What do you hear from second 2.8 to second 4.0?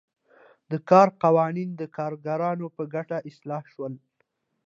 ګټه اصلاح شول.